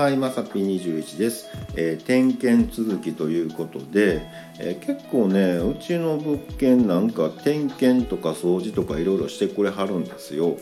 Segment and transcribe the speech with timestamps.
[0.00, 4.22] はい、まさぴ21です、えー点検続きということで、
[4.58, 10.56] えー結構ねうちの物件なんか点検とか掃除とかいろいろしてくれはるんですよ。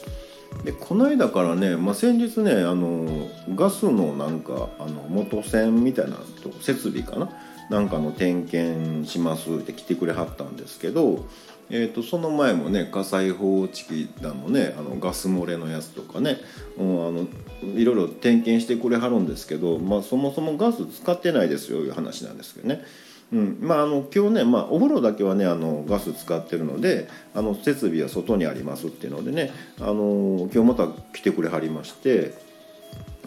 [0.65, 6.17] でこの間からね、まあ、先日ねあのガスのなんかあの元栓みたいな
[6.61, 7.31] 設備かな
[7.71, 11.27] なんかの点検しますって来てくれはったんですけど、
[11.71, 16.39] えー、とその前もね火災報知器だのねあのガス漏れのやつとかね、
[16.79, 17.27] うん、あの
[17.63, 22.85] いろいろ点検してくれはるんですけど、まあ、そもそもガス使ってないですよいう話なんですけどね。
[23.31, 32.48] うんまあ、あの今日ね、まあ、お風呂だけはねあのガス使ってるのであの設備は外にありますっていうのでねあの今日また来てくれはりまして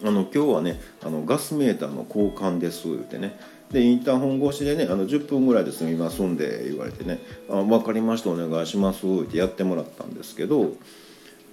[0.03, 3.37] あの今日はねあのガスメーターの交換です言ってね。
[3.71, 7.19] でインターホン越しでねあの10分ぐらいで済みますんで言われてね
[7.49, 10.73] 「あ分かりましたお願いします」ってやってもらったんですけど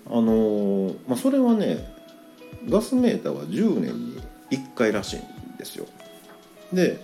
[0.06, 1.94] あのーまあ、それはね
[2.68, 5.86] ガスメーターは10年に1回らしいんですよ。
[6.72, 7.00] で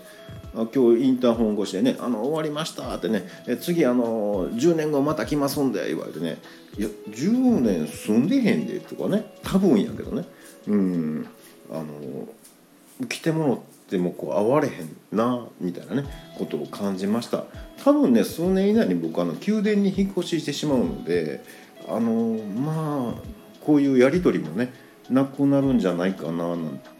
[0.54, 3.28] 今日インターホン越しでね「あの終わりました」ってね
[3.60, 6.38] 「次あの10年後また来ますんで」言われてね
[6.78, 9.32] 「いや10年住んでへんで」とかね。
[9.42, 10.24] 多分やけどね。
[10.66, 11.26] うん。
[11.70, 16.04] あの来てもらってもこう会われへんなみたいなね
[16.38, 17.44] ことを感じました
[17.84, 21.42] 多分ね数年以内に僕あの宮殿に引っ越ししてしまうので
[21.88, 23.22] あのまあ
[23.64, 24.72] こういうやり取りもね
[25.10, 26.94] なくなるんじゃないかななんて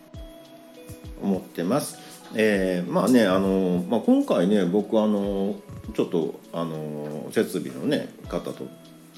[1.23, 1.99] 思ってます。
[2.35, 5.55] えーまあねあの、まあ、今回ね僕あの
[5.95, 8.67] ちょっとあの設備のね方と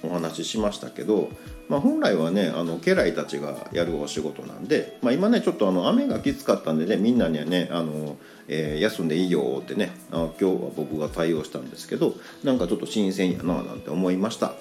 [0.02, 1.30] お話ししましたけど、
[1.68, 8.16] まあ、本来はねあの家来たちがやるお仕事なんで、まあ、今ねちょっとあの雨がきつかったんでねみんなにはねあの、
[8.48, 14.52] えー休んでいいよってねあ今日は僕が対応したんですけどなんかちょっと新鮮やななんて思いました。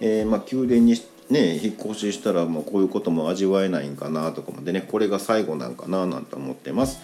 [0.00, 0.94] えーまあ、宮殿に
[1.28, 7.00] ね引っ越ししたらもうこういうことも味わえないんかなとかもでねこれが最後なんかななんて思ってます。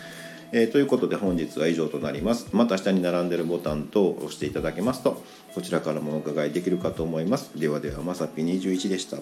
[0.52, 2.48] えーということで本日は以上となります。
[2.52, 5.22] また下に並んでるボタンと押していただけますと
[5.54, 7.58] こちらからもお伺いできるかと思います。
[7.58, 9.18] ではではまさぴ21でした。